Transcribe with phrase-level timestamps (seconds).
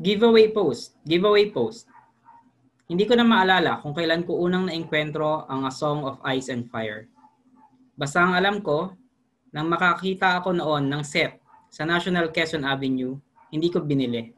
[0.00, 0.96] Giveaway post.
[1.04, 1.84] Giveaway post.
[2.88, 6.64] Hindi ko na maalala kung kailan ko unang naengkwentro ang A Song of Ice and
[6.72, 7.04] Fire.
[8.00, 8.96] Basta ang alam ko,
[9.52, 11.36] nang makakita ako noon ng set
[11.68, 13.20] sa National Quezon Avenue,
[13.52, 14.32] hindi ko binili.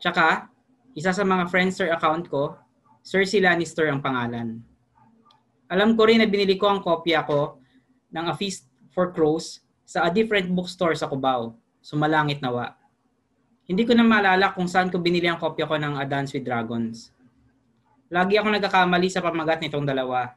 [0.00, 0.48] Tsaka,
[0.96, 2.56] isa sa mga Friendster account ko,
[3.04, 4.64] Cersei Lannister ang pangalan.
[5.68, 7.60] Alam ko rin na binili ko ang kopya ko
[8.16, 8.64] ng A Feast
[8.96, 11.52] for Crows sa a different bookstore sa Cubao,
[11.84, 12.80] Sumalangit Nawa.
[13.64, 16.44] Hindi ko na maalala kung saan ko binili ang kopya ko ng A Dance with
[16.44, 17.08] Dragons.
[18.12, 20.36] Lagi ako nagkakamali sa pamagat nitong dalawa.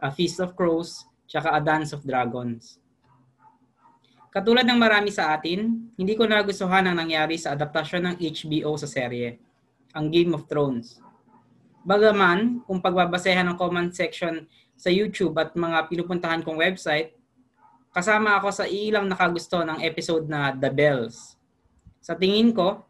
[0.00, 2.80] A Feast of Crows, tsaka A Dance of Dragons.
[4.32, 8.88] Katulad ng marami sa atin, hindi ko nagustuhan ang nangyari sa adaptasyon ng HBO sa
[8.88, 9.36] serye,
[9.92, 11.00] ang Game of Thrones.
[11.84, 17.12] Bagaman, kung pagbabasehan ng comment section sa YouTube at mga pinupuntahan kong website,
[17.92, 21.35] kasama ako sa ilang nakagusto ng episode na The Bells.
[22.06, 22.86] Sa tingin ko,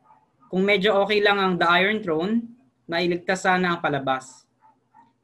[0.53, 2.53] kung medyo okay lang ang The Iron Throne,
[2.85, 4.45] nailigtas sana ang palabas.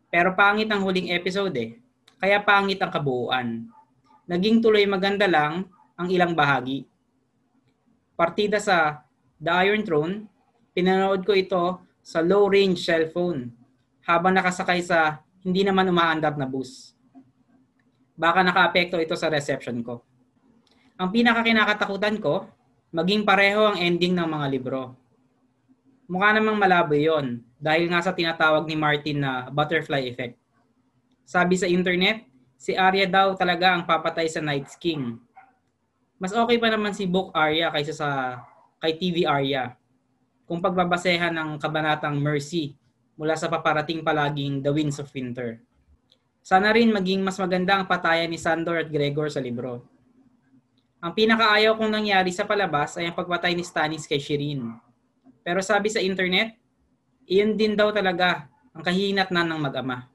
[0.09, 1.77] Pero pangit ang huling episode eh,
[2.17, 3.69] kaya pangit ang kabuuan.
[4.25, 6.89] Naging tuloy maganda lang ang ilang bahagi.
[8.17, 9.05] Partida sa
[9.37, 10.25] The Iron Throne,
[10.73, 11.65] pinanood ko ito
[12.01, 13.53] sa low-range cellphone
[14.09, 16.97] habang nakasakay sa hindi naman umaandar na bus.
[18.17, 20.01] Baka nakaapekto ito sa reception ko.
[20.97, 22.49] Ang pinakakinakatakutan ko,
[22.93, 24.95] maging pareho ang ending ng mga libro.
[26.07, 30.37] Mukha namang malabo yon dahil nga sa tinatawag ni Martin na butterfly effect.
[31.27, 32.29] Sabi sa internet,
[32.61, 35.19] si Arya daw talaga ang papatay sa Night's King
[36.23, 38.09] mas okay pa naman si Book Arya kaysa sa
[38.79, 39.75] kay TV Arya.
[40.47, 42.79] Kung pagbabasehan ng kabanatang Mercy
[43.19, 45.59] mula sa paparating palaging The Winds of Winter.
[46.39, 49.83] Sana rin maging mas maganda ang patayan ni Sandor at Gregor sa libro.
[51.03, 54.79] Ang pinakaayaw kong nangyari sa palabas ay ang pagpatay ni Stannis kay Shireen.
[55.43, 56.55] Pero sabi sa internet,
[57.27, 60.07] iyon din daw talaga ang kahinatnan ng mag-ama.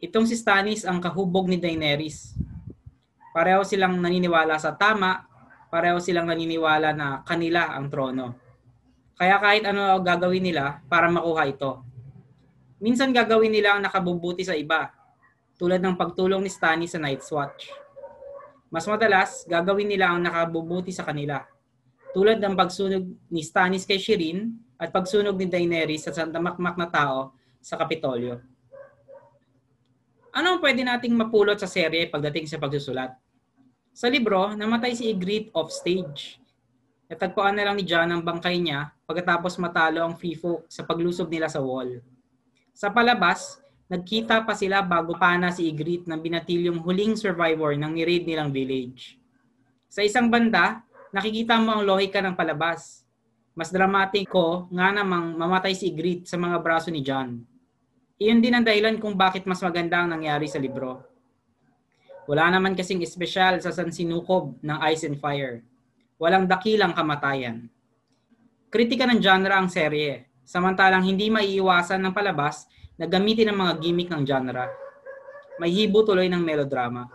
[0.00, 2.32] Itong si Stannis ang kahubog ni Daenerys
[3.30, 5.22] Pareho silang naniniwala sa tama,
[5.70, 8.34] pareho silang naniniwala na kanila ang trono.
[9.14, 11.86] Kaya kahit ano gagawin nila para makuha ito.
[12.82, 14.90] Minsan gagawin nila ang nakabubuti sa iba,
[15.62, 17.70] tulad ng pagtulong ni Stanny sa Night's Watch.
[18.70, 21.42] Mas madalas, gagawin nila ang nakabubuti sa kanila,
[22.14, 27.34] tulad ng pagsunog ni Stannis kay Shireen at pagsunog ni Daenerys sa sandamakmak na tao
[27.58, 28.38] sa Kapitolyo.
[30.30, 33.10] Ano ang pwede nating mapulot sa serye pagdating sa pagsusulat?
[33.90, 36.38] Sa libro, namatay si Ygritte off stage.
[37.10, 41.26] Natagpuan na lang ni John ang bangkay niya pagkatapos matalo ang Free Folk sa paglusob
[41.26, 41.98] nila sa wall.
[42.70, 43.58] Sa palabas,
[43.90, 49.18] nagkita pa sila bago pana si Ygritte ng binatilyong huling survivor ng ni-raid nilang village.
[49.90, 53.02] Sa isang banda, nakikita mo ang lohika ng palabas.
[53.58, 57.42] Mas dramatiko nga namang mamatay si Ygritte sa mga braso ni John.
[58.22, 61.02] Iyon din ang dahilan kung bakit mas maganda ang nangyari sa libro.
[62.30, 65.66] Wala naman kasing espesyal sa sansinukob ng Ice and Fire.
[66.14, 67.66] Walang dakilang kamatayan.
[68.70, 74.12] Kritika ng genre ang serye, samantalang hindi maiiwasan ng palabas na gamitin ang mga gimmick
[74.12, 74.68] ng genre.
[75.56, 77.08] May hibo tuloy ng melodrama.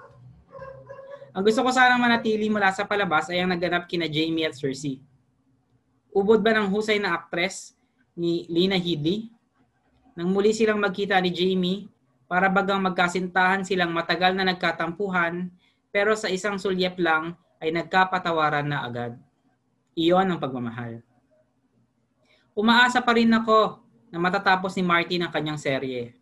[1.29, 4.97] Ang gusto ko sanang manatili mula sa palabas ay ang naganap kina Jamie at Cersei.
[6.09, 7.78] Ubod ba ng husay na aktres
[8.18, 9.29] ni Lina Headey
[10.16, 11.91] nang muli silang magkita ni Jamie,
[12.25, 15.51] para bagang magkasintahan silang matagal na nagkatampuhan,
[15.94, 19.13] pero sa isang sulyap lang ay nagkapatawaran na agad.
[19.94, 21.06] Iyon ang pagmamahal.
[22.57, 23.84] Umaasa pa rin ako
[24.16, 26.16] na matatapos ni Martin ang kanyang serye.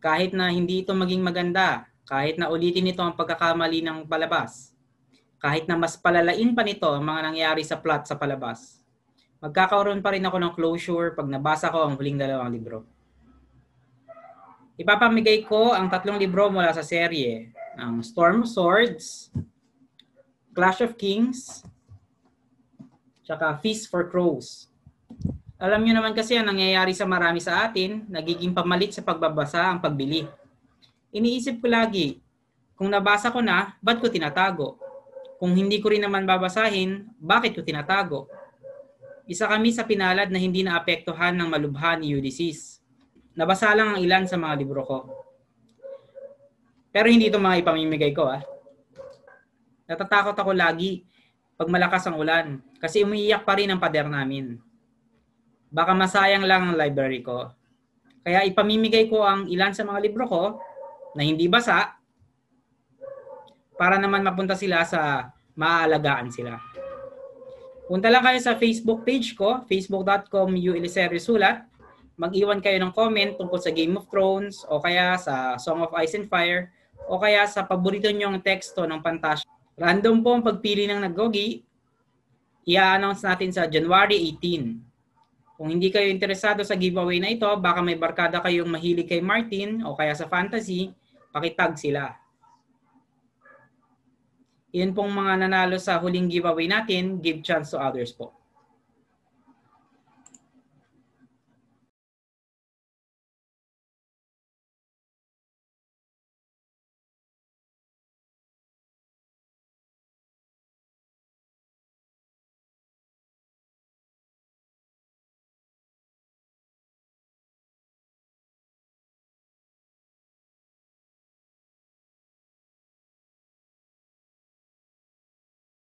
[0.00, 4.72] Kahit na hindi ito maging maganda, kahit na ulitin nito ang pagkakamali ng palabas,
[5.36, 8.80] kahit na mas palalain pa nito ang mga nangyari sa plot sa palabas,
[9.44, 12.88] magkakaroon pa rin ako ng closure pag nabasa ko ang huling dalawang libro.
[14.80, 19.28] Ipapamigay ko ang tatlong libro mula sa serye, ang Storm Swords,
[20.56, 21.68] Clash of Kings,
[23.28, 24.69] tsaka Feast for Crows.
[25.60, 29.84] Alam niyo naman kasi ang nangyayari sa marami sa atin, nagiging pamalit sa pagbabasa ang
[29.84, 30.24] pagbili.
[31.12, 32.16] Iniisip ko lagi,
[32.80, 34.80] kung nabasa ko na, ba't ko tinatago?
[35.36, 38.24] Kung hindi ko rin naman babasahin, bakit ko tinatago?
[39.28, 42.80] Isa kami sa pinalad na hindi naapektuhan ng malubha ni Ulysses.
[43.36, 44.98] Nabasa lang ang ilan sa mga libro ko.
[46.88, 48.40] Pero hindi ito mga ipamimigay ko ah.
[49.84, 51.04] Natatakot ako lagi
[51.60, 54.69] pag malakas ang ulan kasi umiiyak pa rin ang pader namin.
[55.70, 57.50] Baka masayang lang ang library ko.
[58.26, 60.44] Kaya ipamimigay ko ang ilan sa mga libro ko
[61.14, 61.96] na hindi basa
[63.78, 66.60] para naman mapunta sila sa maaalagaan sila.
[67.88, 70.54] Punta lang kayo sa Facebook page ko, facebook.com
[71.18, 71.66] Sulat.
[72.20, 76.14] Mag-iwan kayo ng comment tungkol sa Game of Thrones o kaya sa Song of Ice
[76.14, 76.68] and Fire
[77.08, 79.48] o kaya sa paborito nyong teksto ng Pantasya.
[79.80, 81.64] Random po ang pagpili ng naggogi.
[82.68, 84.89] I-announce natin sa January 18.
[85.60, 89.84] Kung hindi kayo interesado sa giveaway na ito, baka may barkada kayong mahilig kay Martin
[89.84, 90.88] o kaya sa fantasy,
[91.36, 92.16] pakitag sila.
[94.72, 98.39] Iyan pong mga nanalo sa huling giveaway natin, give chance to others po.